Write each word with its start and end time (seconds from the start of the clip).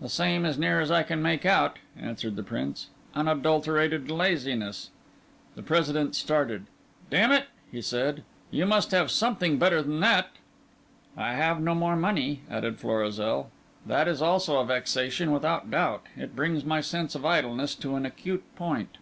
"The 0.00 0.08
same, 0.08 0.44
as 0.46 0.60
near 0.60 0.80
as 0.80 0.92
I 0.92 1.02
can 1.02 1.20
make 1.20 1.44
out," 1.44 1.80
answered 2.00 2.36
the 2.36 2.44
Prince; 2.44 2.86
"unadulterated 3.16 4.08
laziness." 4.12 4.90
The 5.56 5.62
President 5.64 6.14
started. 6.14 6.66
"D—n 7.10 7.32
it," 7.32 7.82
said 7.84 8.22
he, 8.52 8.58
"you 8.58 8.64
must 8.66 8.92
have 8.92 9.10
something 9.10 9.58
better 9.58 9.82
than 9.82 9.98
that." 9.98 10.28
"I 11.16 11.32
have 11.32 11.60
no 11.60 11.74
more 11.74 11.96
money," 11.96 12.42
added 12.48 12.78
Florizel. 12.78 13.50
"That 13.84 14.06
is 14.06 14.22
also 14.22 14.60
a 14.60 14.64
vexation, 14.64 15.32
without 15.32 15.68
doubt. 15.68 16.04
It 16.16 16.36
brings 16.36 16.64
my 16.64 16.80
sense 16.80 17.16
of 17.16 17.26
idleness 17.26 17.74
to 17.74 17.96
an 17.96 18.06
acute 18.06 18.44
point." 18.54 18.98